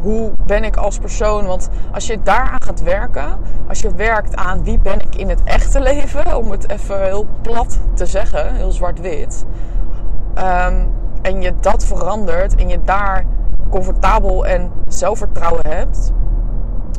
hoe 0.00 0.32
ben 0.46 0.64
ik 0.64 0.76
als 0.76 0.98
persoon? 0.98 1.46
Want 1.46 1.68
als 1.92 2.06
je 2.06 2.22
daaraan 2.22 2.62
gaat 2.62 2.82
werken, 2.82 3.38
als 3.68 3.80
je 3.80 3.94
werkt 3.94 4.36
aan 4.36 4.64
wie 4.64 4.78
ben 4.78 5.00
ik 5.00 5.16
in 5.16 5.28
het 5.28 5.42
echte 5.44 5.80
leven, 5.80 6.36
om 6.36 6.50
het 6.50 6.70
even 6.70 7.02
heel 7.04 7.26
plat 7.42 7.78
te 7.94 8.06
zeggen, 8.06 8.54
heel 8.54 8.70
zwart-wit. 8.70 9.44
Um, 10.38 10.88
en 11.22 11.42
je 11.42 11.52
dat 11.60 11.84
verandert 11.84 12.54
en 12.54 12.68
je 12.68 12.78
daar 12.84 13.24
comfortabel 13.70 14.46
en 14.46 14.70
zelfvertrouwen 14.88 15.66
hebt, 15.66 16.12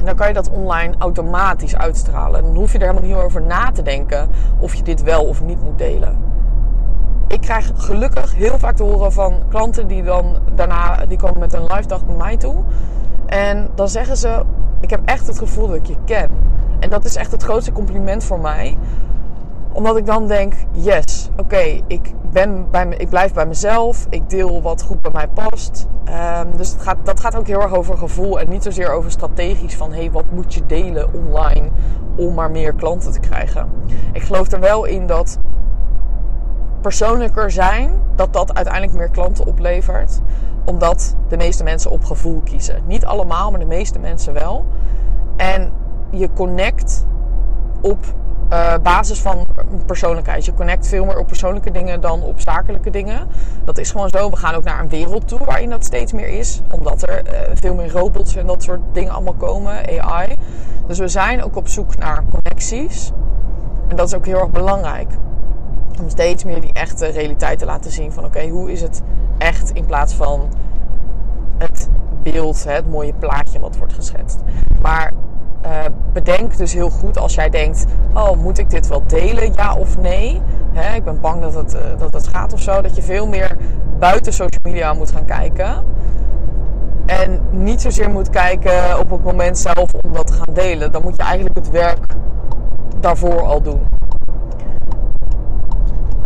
dan 0.04 0.16
kan 0.16 0.28
je 0.28 0.34
dat 0.34 0.50
online 0.50 0.94
automatisch 0.98 1.76
uitstralen. 1.76 2.44
Dan 2.44 2.56
hoef 2.56 2.72
je 2.72 2.78
er 2.78 2.88
helemaal 2.88 3.10
niet 3.10 3.26
over 3.26 3.42
na 3.42 3.72
te 3.72 3.82
denken 3.82 4.30
of 4.60 4.74
je 4.74 4.84
dit 4.84 5.04
wel 5.04 5.26
of 5.26 5.42
niet 5.42 5.64
moet 5.64 5.78
delen. 5.78 6.18
Ik 7.28 7.42
krijg 7.42 7.72
gelukkig 7.76 8.36
heel 8.36 8.60
vaak 8.60 8.76
te 8.76 8.84
horen 8.84 9.12
van 9.12 9.36
klanten 9.50 9.88
die 9.88 10.04
dan 10.04 10.38
daarna 10.56 11.06
die 11.08 11.18
komen 11.18 11.40
met 11.40 11.54
een 11.54 11.64
live 11.64 11.88
dag 11.88 12.06
bij 12.06 12.16
mij 12.16 12.38
toe. 12.38 12.56
En 13.32 13.70
dan 13.76 13.90
zeggen 13.90 14.18
ze: 14.18 14.44
Ik 14.80 14.90
heb 14.90 15.02
echt 15.06 15.28
het 15.28 15.38
gevoel 15.38 15.68
dat 15.68 15.76
ik 15.76 15.86
je 15.86 15.96
ken. 16.06 16.30
En 16.80 16.90
dat 16.90 17.06
is 17.06 17.16
echt 17.16 17.32
het 17.32 17.44
grootste 17.44 17.72
compliment 17.72 18.24
voor 18.24 18.40
mij 18.40 18.78
omdat 19.74 19.98
ik 19.98 20.06
dan 20.06 20.28
denk, 20.28 20.54
yes, 20.72 21.30
oké, 21.38 21.82
ik 21.88 22.14
ben 22.32 22.70
bij 22.72 22.86
me, 22.86 22.96
ik 22.96 23.10
blijf 23.10 23.34
bij 23.34 23.46
mezelf. 23.46 24.06
Ik 24.10 24.30
deel 24.30 24.62
wat 24.62 24.82
goed 24.82 25.02
bij 25.02 25.12
mij 25.12 25.28
past. 25.28 25.88
Um, 26.40 26.58
dus 26.58 26.76
gaat, 26.78 26.98
dat 27.04 27.20
gaat 27.20 27.36
ook 27.36 27.48
heel 27.48 27.62
erg 27.62 27.74
over 27.74 27.98
gevoel 27.98 28.40
en 28.40 28.50
niet 28.50 28.64
zozeer 28.64 28.92
over 28.92 29.12
strategisch 29.12 29.76
van 29.76 29.94
hey, 29.94 30.12
wat 30.12 30.32
moet 30.32 30.54
je 30.54 30.66
delen 30.66 31.14
online 31.14 31.70
om 32.16 32.34
maar 32.34 32.52
meer 32.52 32.74
klanten 32.74 33.12
te 33.12 33.20
krijgen. 33.20 33.70
Ik 34.14 34.22
geloof 34.22 34.52
er 34.52 34.60
wel 34.60 34.86
in 34.86 35.08
dat 35.08 35.38
persoonlijker 36.82 37.52
zijn, 37.52 37.92
dat 38.16 38.34
dat 38.34 38.54
uiteindelijk 38.54 38.98
meer 38.98 39.10
klanten 39.10 39.46
oplevert. 39.46 40.20
Omdat 40.66 41.16
de 41.28 41.38
meeste 41.38 41.64
mensen 41.64 41.92
op 41.92 42.06
gevoel 42.06 42.42
kiezen. 42.44 42.82
Niet 42.86 43.06
allemaal, 43.06 43.52
maar 43.52 43.60
de 43.60 43.66
meeste 43.66 44.00
mensen 44.00 44.34
wel. 44.34 44.66
En 45.38 45.72
je 46.10 46.30
connect 46.34 47.06
op 47.82 48.06
uh, 48.54 48.74
basis 48.84 49.22
van 49.22 49.48
persoonlijkheid. 49.86 50.46
Je 50.46 50.54
connect 50.54 50.88
veel 50.88 51.06
meer 51.06 51.18
op 51.18 51.28
persoonlijke 51.28 51.72
dingen 51.72 52.02
dan 52.02 52.24
op 52.24 52.40
zakelijke 52.40 52.90
dingen. 52.90 53.28
Dat 53.64 53.78
is 53.78 53.92
gewoon 53.92 54.10
zo. 54.10 54.30
We 54.30 54.36
gaan 54.36 54.54
ook 54.54 54.64
naar 54.64 54.80
een 54.80 54.90
wereld 54.90 55.28
toe 55.28 55.40
waarin 55.46 55.70
dat 55.70 55.86
steeds 55.86 56.12
meer 56.12 56.28
is. 56.28 56.62
Omdat 56.72 57.10
er 57.10 57.22
uh, 57.26 57.40
veel 57.54 57.74
meer 57.74 57.92
robots 57.92 58.36
en 58.36 58.46
dat 58.46 58.64
soort 58.64 58.80
dingen 58.92 59.12
allemaal 59.12 59.34
komen. 59.34 60.02
AI. 60.02 60.36
Dus 60.88 61.00
we 61.00 61.08
zijn 61.08 61.44
ook 61.44 61.56
op 61.56 61.68
zoek 61.68 61.98
naar 61.98 62.24
connecties. 62.30 63.12
En 63.88 63.96
dat 63.96 64.08
is 64.08 64.14
ook 64.14 64.26
heel 64.26 64.40
erg 64.40 64.52
belangrijk. 64.52 65.10
Om 66.00 66.10
steeds 66.10 66.44
meer 66.44 66.62
die 66.62 66.74
echte 66.74 67.06
realiteit 67.06 67.60
te 67.60 67.66
laten 67.66 67.92
zien. 67.92 68.12
Van 68.12 68.26
oké, 68.26 68.48
hoe 68.48 68.72
is 68.72 68.82
het 68.82 69.02
echt 69.38 69.72
in 69.72 69.86
plaats 69.86 70.14
van 70.14 70.50
het 71.58 71.90
beeld, 72.24 72.64
het 72.64 72.90
mooie 72.90 73.14
plaatje 73.14 73.60
wat 73.60 73.78
wordt 73.78 73.94
geschetst. 73.94 74.40
Maar 74.82 75.12
uh, 75.66 75.72
bedenk 76.14 76.58
dus 76.58 76.74
heel 76.74 76.90
goed 76.90 77.18
als 77.18 77.36
jij 77.36 77.50
denkt: 77.50 77.86
Oh, 78.14 78.32
moet 78.32 78.58
ik 78.58 78.70
dit 78.70 78.88
wel 78.88 79.04
delen? 79.08 79.54
Ja 79.54 79.76
of 79.76 79.98
nee? 79.98 80.42
Hè, 80.72 80.96
ik 80.96 81.04
ben 81.04 81.22
bang 81.22 81.42
dat 81.42 81.54
het, 81.54 81.76
uh, 81.76 82.10
dat 82.12 82.28
gaat 82.28 82.54
of 82.54 82.62
zo. 82.62 82.82
Dat 82.82 82.96
je 82.96 83.02
veel 83.02 83.28
meer 83.28 83.58
buiten 84.00 84.34
social 84.34 84.62
media 84.64 84.94
moet 84.94 85.12
gaan 85.12 85.26
kijken. 85.26 85.84
En 87.06 87.42
niet 87.50 87.82
zozeer 87.82 88.10
moet 88.10 88.30
kijken 88.30 89.00
op 89.00 89.10
het 89.10 89.24
moment 89.24 89.58
zelf 89.58 89.94
om 90.02 90.14
dat 90.14 90.28
te 90.28 90.34
gaan 90.34 90.54
delen. 90.54 90.92
Dan 90.92 91.02
moet 91.02 91.16
je 91.16 91.24
eigenlijk 91.24 91.56
het 91.56 91.70
werk 91.70 92.16
daarvoor 93.00 93.42
al 93.42 93.62
doen. 93.62 93.88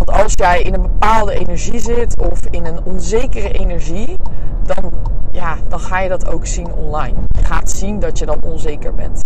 Want 0.05 0.23
als 0.23 0.33
jij 0.35 0.61
in 0.61 0.73
een 0.73 0.81
bepaalde 0.81 1.33
energie 1.33 1.79
zit 1.79 2.17
of 2.17 2.45
in 2.49 2.65
een 2.65 2.83
onzekere 2.83 3.51
energie, 3.51 4.15
dan 4.63 4.91
ja, 5.31 5.57
dan 5.67 5.79
ga 5.79 5.99
je 5.99 6.09
dat 6.09 6.27
ook 6.27 6.45
zien 6.45 6.73
online. 6.73 7.17
Je 7.27 7.43
gaat 7.43 7.69
zien 7.69 7.99
dat 7.99 8.19
je 8.19 8.25
dan 8.25 8.37
onzeker 8.43 8.93
bent. 8.93 9.21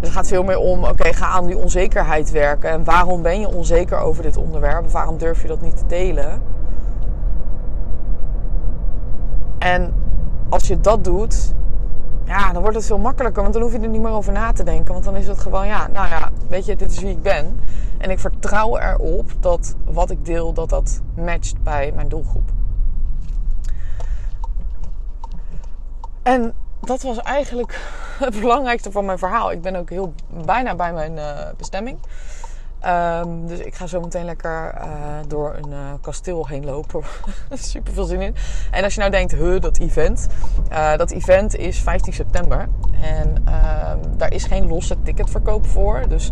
Dus 0.00 0.10
het 0.10 0.10
gaat 0.10 0.28
veel 0.28 0.42
meer 0.42 0.58
om, 0.58 0.84
oké, 0.84 1.12
ga 1.12 1.26
aan 1.26 1.46
die 1.46 1.58
onzekerheid 1.58 2.30
werken. 2.30 2.70
En 2.70 2.84
waarom 2.84 3.22
ben 3.22 3.40
je 3.40 3.48
onzeker 3.48 3.98
over 3.98 4.22
dit 4.22 4.36
onderwerp? 4.36 4.90
Waarom 4.90 5.18
durf 5.18 5.42
je 5.42 5.48
dat 5.48 5.60
niet 5.60 5.76
te 5.76 5.86
delen? 5.86 6.42
En 9.58 9.94
als 10.48 10.66
je 10.66 10.80
dat 10.80 11.04
doet, 11.04 11.54
ja, 12.38 12.52
dan 12.52 12.62
wordt 12.62 12.76
het 12.76 12.86
veel 12.86 12.98
makkelijker. 12.98 13.42
Want 13.42 13.54
dan 13.54 13.62
hoef 13.62 13.72
je 13.72 13.78
er 13.78 13.88
niet 13.88 14.00
meer 14.00 14.10
over 14.10 14.32
na 14.32 14.52
te 14.52 14.64
denken. 14.64 14.92
Want 14.92 15.04
dan 15.04 15.16
is 15.16 15.26
het 15.26 15.38
gewoon, 15.38 15.66
ja, 15.66 15.86
nou 15.86 16.08
ja, 16.08 16.30
weet 16.48 16.64
je, 16.64 16.76
dit 16.76 16.90
is 16.90 16.98
wie 16.98 17.10
ik 17.10 17.22
ben. 17.22 17.60
En 17.98 18.10
ik 18.10 18.18
vertrouw 18.18 18.78
erop 18.78 19.30
dat 19.40 19.74
wat 19.84 20.10
ik 20.10 20.24
deel, 20.24 20.52
dat 20.52 20.68
dat 20.68 21.00
matcht 21.14 21.62
bij 21.62 21.92
mijn 21.94 22.08
doelgroep. 22.08 22.50
En 26.22 26.54
dat 26.80 27.02
was 27.02 27.18
eigenlijk 27.18 27.80
het 28.18 28.40
belangrijkste 28.40 28.90
van 28.90 29.04
mijn 29.04 29.18
verhaal. 29.18 29.52
Ik 29.52 29.62
ben 29.62 29.76
ook 29.76 29.90
heel 29.90 30.14
bijna 30.44 30.74
bij 30.74 30.92
mijn 30.92 31.12
uh, 31.12 31.38
bestemming. 31.56 31.98
Um, 32.86 33.46
dus 33.46 33.58
ik 33.58 33.74
ga 33.74 33.86
zo 33.86 34.00
meteen 34.00 34.24
lekker 34.24 34.74
uh, 34.74 34.86
door 35.26 35.54
een 35.54 35.70
uh, 35.70 35.78
kasteel 36.00 36.46
heen 36.46 36.64
lopen. 36.64 37.02
Super 37.50 37.92
veel 37.92 38.04
zin 38.04 38.20
in. 38.20 38.34
En 38.70 38.84
als 38.84 38.94
je 38.94 39.00
nou 39.00 39.12
denkt, 39.12 39.32
huh, 39.32 39.60
dat 39.60 39.78
event. 39.78 40.26
Uh, 40.72 40.96
dat 40.96 41.10
event 41.10 41.56
is 41.56 41.78
15 41.78 42.12
september. 42.12 42.68
En 43.00 43.34
ehm, 43.44 43.98
daar 44.16 44.32
is 44.32 44.44
geen 44.44 44.66
losse 44.66 45.02
ticketverkoop 45.02 45.66
voor. 45.66 46.02
Dus 46.08 46.30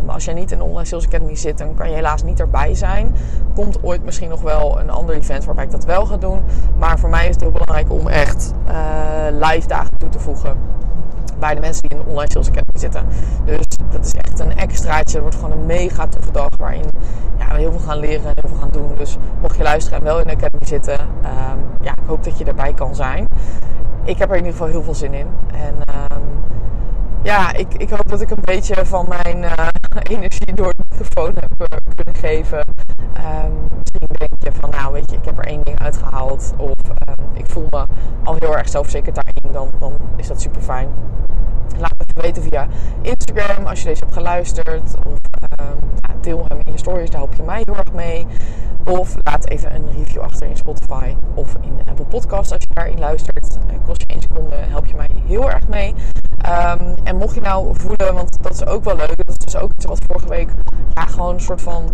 um, 0.00 0.10
als 0.10 0.24
jij 0.24 0.34
niet 0.34 0.52
in 0.52 0.58
de 0.58 0.64
Online 0.64 0.84
Sales 0.84 1.06
Academy 1.06 1.36
zit, 1.36 1.58
dan 1.58 1.74
kan 1.74 1.88
je 1.88 1.94
helaas 1.94 2.22
niet 2.22 2.40
erbij 2.40 2.74
zijn. 2.74 3.14
Komt 3.54 3.82
ooit 3.82 4.04
misschien 4.04 4.28
nog 4.28 4.40
wel 4.40 4.80
een 4.80 4.90
ander 4.90 5.14
event 5.14 5.44
waarbij 5.44 5.64
ik 5.64 5.70
dat 5.70 5.84
wel 5.84 6.06
ga 6.06 6.16
doen. 6.16 6.42
Maar 6.78 6.98
voor 6.98 7.10
mij 7.10 7.28
is 7.28 7.34
het 7.34 7.40
heel 7.40 7.50
belangrijk 7.52 7.90
om 7.90 8.08
echt 8.08 8.52
live 9.30 9.66
dagen 9.66 9.98
toe 9.98 10.08
te 10.08 10.20
voegen 10.20 10.56
bij 11.42 11.54
de 11.54 11.60
mensen 11.60 11.82
die 11.82 11.98
in 11.98 12.04
de 12.04 12.10
Online 12.10 12.30
Sales 12.30 12.48
Academy 12.48 12.78
zitten. 12.78 13.06
Dus 13.44 13.66
dat 13.90 14.04
is 14.04 14.14
echt 14.14 14.40
een 14.40 14.56
extraatje. 14.56 15.12
Het 15.12 15.22
wordt 15.22 15.36
gewoon 15.36 15.50
een 15.50 15.66
mega 15.66 16.06
toffe 16.06 16.30
dag 16.30 16.48
waarin 16.56 16.84
ja, 17.38 17.48
we 17.48 17.58
heel 17.58 17.70
veel 17.70 17.80
gaan 17.80 17.98
leren 17.98 18.26
en 18.26 18.34
heel 18.40 18.48
veel 18.48 18.58
gaan 18.58 18.70
doen. 18.70 18.94
Dus 18.96 19.16
mocht 19.40 19.56
je 19.56 19.62
luisteren 19.62 19.98
en 19.98 20.04
wel 20.04 20.18
in 20.18 20.26
de 20.26 20.32
Academy 20.32 20.66
zitten, 20.66 21.00
um, 21.00 21.60
ja, 21.80 21.92
ik 21.92 22.06
hoop 22.06 22.24
dat 22.24 22.38
je 22.38 22.44
erbij 22.44 22.74
kan 22.74 22.94
zijn. 22.94 23.26
Ik 24.04 24.18
heb 24.18 24.30
er 24.30 24.36
in 24.36 24.44
ieder 24.44 24.52
geval 24.58 24.72
heel 24.72 24.82
veel 24.82 24.94
zin 24.94 25.14
in. 25.14 25.26
En 25.52 25.74
um, 25.74 26.22
ja, 27.22 27.52
ik, 27.52 27.74
ik 27.74 27.90
hoop 27.90 28.08
dat 28.08 28.20
ik 28.20 28.30
een 28.30 28.44
beetje 28.44 28.86
van 28.86 29.08
mijn 29.08 29.38
uh, 29.42 29.68
energie 30.16 30.54
door 30.54 30.72
de 30.76 30.82
microfoon 30.88 31.34
heb 31.40 31.52
uh, 31.58 31.94
kunnen 31.94 32.14
geven. 32.14 32.58
Um, 32.58 33.52
misschien 33.78 34.08
denk 34.08 34.32
je 34.38 34.52
van, 34.60 34.70
nou 34.70 34.92
weet 34.92 35.10
je, 35.10 35.16
ik 35.16 35.24
heb 35.24 35.38
er 35.38 35.46
één 35.46 35.62
ding 35.64 35.78
uitgehaald. 35.78 36.52
Of 36.56 36.74
ik 37.32 37.50
voel 37.50 37.66
me 37.70 37.84
al 38.24 38.36
heel 38.38 38.56
erg 38.56 38.68
zelfverzekerd 38.68 39.14
daarin. 39.14 39.52
Dan, 39.52 39.70
dan 39.78 39.96
is 40.16 40.26
dat 40.26 40.40
super 40.40 40.62
fijn. 40.62 40.88
Laat 41.78 41.94
het 41.96 42.22
weten 42.22 42.42
via 42.42 42.66
Instagram 43.00 43.66
als 43.66 43.82
je 43.82 43.88
deze 43.88 44.00
hebt 44.00 44.14
geluisterd. 44.14 44.94
Of 45.06 45.18
um, 45.60 45.78
deel 46.20 46.44
hem 46.48 46.58
in 46.64 46.72
je 46.72 46.78
stories, 46.78 47.10
daar 47.10 47.20
help 47.20 47.34
je 47.34 47.42
mij 47.42 47.62
heel 47.64 47.76
erg 47.76 47.92
mee. 47.92 48.26
Of 48.84 49.14
laat 49.22 49.48
even 49.48 49.74
een 49.74 49.92
review 49.92 50.20
achter 50.20 50.46
in 50.46 50.56
Spotify 50.56 51.14
of 51.34 51.56
in 51.60 51.80
Apple 51.88 52.04
Podcast 52.04 52.52
als 52.52 52.62
je 52.68 52.74
daarin 52.74 52.98
luistert. 52.98 53.58
Uh, 53.70 53.76
kost 53.86 54.00
je 54.00 54.06
1 54.06 54.22
seconde, 54.22 54.54
help 54.56 54.86
je 54.86 54.94
mij 54.94 55.08
heel 55.26 55.50
erg 55.50 55.68
mee. 55.68 55.94
Um, 56.46 56.94
en 57.04 57.16
mocht 57.16 57.34
je 57.34 57.40
nou 57.40 57.76
voelen, 57.76 58.14
want 58.14 58.42
dat 58.42 58.52
is 58.52 58.66
ook 58.66 58.84
wel 58.84 58.96
leuk. 58.96 59.26
Dat 59.26 59.46
is 59.46 59.56
ook 59.56 59.72
iets 59.72 59.84
wat 59.84 60.04
vorige 60.06 60.28
week 60.28 60.48
ja, 60.94 61.02
gewoon 61.02 61.34
een 61.34 61.40
soort 61.40 61.62
van 61.62 61.90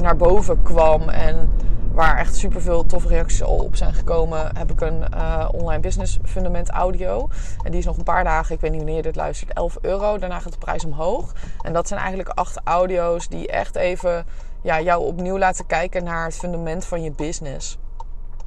naar 0.00 0.16
boven 0.16 0.62
kwam. 0.62 1.08
En 1.08 1.50
waar 1.94 2.18
echt 2.18 2.36
super 2.36 2.62
veel 2.62 2.86
toffe 2.86 3.08
reacties 3.08 3.42
op 3.42 3.76
zijn 3.76 3.94
gekomen, 3.94 4.56
heb 4.56 4.70
ik 4.70 4.80
een 4.80 5.04
uh, 5.14 5.48
online 5.52 5.80
business 5.80 6.18
fundament 6.24 6.70
audio. 6.70 7.28
En 7.62 7.70
die 7.70 7.80
is 7.80 7.86
nog 7.86 7.96
een 7.96 8.04
paar 8.04 8.24
dagen, 8.24 8.54
ik 8.54 8.60
weet 8.60 8.70
niet 8.70 8.80
wanneer 8.80 8.96
je 8.96 9.02
dit 9.02 9.16
luistert, 9.16 9.52
11 9.52 9.78
euro. 9.80 10.18
Daarna 10.18 10.38
gaat 10.38 10.52
de 10.52 10.58
prijs 10.58 10.84
omhoog. 10.84 11.32
En 11.60 11.72
dat 11.72 11.88
zijn 11.88 12.00
eigenlijk 12.00 12.28
acht 12.28 12.60
audio's 12.64 13.28
die 13.28 13.48
echt 13.48 13.76
even 13.76 14.26
ja, 14.62 14.80
jou 14.80 15.04
opnieuw 15.04 15.38
laten 15.38 15.66
kijken 15.66 16.04
naar 16.04 16.24
het 16.24 16.34
fundament 16.34 16.84
van 16.84 17.02
je 17.02 17.10
business. 17.10 17.78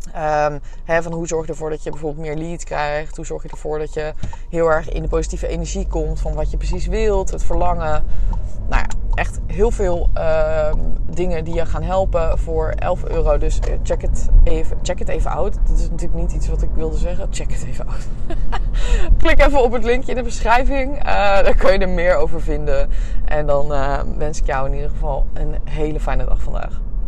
Um, 0.08 0.62
van 0.86 1.14
hoe 1.14 1.28
zorg 1.28 1.46
je 1.46 1.52
ervoor 1.52 1.70
dat 1.70 1.84
je 1.84 1.90
bijvoorbeeld 1.90 2.26
meer 2.26 2.36
leads 2.36 2.64
krijgt? 2.64 3.16
Hoe 3.16 3.26
zorg 3.26 3.44
je 3.44 3.50
ervoor 3.50 3.80
dat 3.80 3.94
je 3.94 4.14
heel 4.50 4.68
erg 4.68 4.90
in 4.90 5.02
de 5.02 5.08
positieve 5.08 5.48
energie 5.48 5.88
komt 5.88 6.20
van 6.20 6.34
wat 6.34 6.52
je 6.52 6.58
precies 6.58 6.88
wilt, 6.88 7.32
het 7.32 7.44
verlangen? 7.44 8.06
Nou 8.70 8.82
ja, 8.82 8.97
echt 9.18 9.40
heel 9.48 9.72
veel 9.72 10.10
uh, 10.18 10.74
dingen 11.10 11.44
die 11.44 11.56
je 11.56 11.66
gaan 11.66 11.84
helpen 11.84 12.40
voor 12.40 12.70
11 12.70 13.04
euro. 13.04 13.38
Dus 13.38 13.60
eh, 13.60 13.74
check 13.84 14.02
het 14.02 14.30
even, 14.44 14.78
check 14.82 15.00
het 15.00 15.08
even 15.08 15.32
out. 15.32 15.58
Dat 15.68 15.78
is 15.78 15.90
natuurlijk 15.90 16.22
niet 16.22 16.34
iets 16.34 16.48
wat 16.48 16.62
ik 16.62 16.70
wilde 16.76 16.98
zeggen. 16.98 17.28
Check 17.32 17.52
het 17.52 17.66
even 17.66 17.88
out. 17.88 18.08
Klik 19.22 19.40
even 19.40 19.64
op 19.64 19.72
het 19.72 19.84
linkje 19.84 20.12
in 20.12 20.18
de 20.18 20.24
beschrijving. 20.24 20.98
Uh, 20.98 21.04
daar 21.04 21.56
kun 21.56 21.74
je 21.74 21.80
er 21.80 21.90
meer 21.90 22.16
over 22.16 22.42
vinden. 22.42 22.90
En 23.26 23.46
dan 23.46 23.72
uh, 23.72 24.00
wens 24.18 24.40
ik 24.40 24.46
jou 24.46 24.68
in 24.68 24.74
ieder 24.74 24.90
geval 24.90 25.26
een 25.34 25.56
hele 25.64 26.00
fijne 26.00 26.26
dag 26.26 26.42
vandaag. 26.42 26.82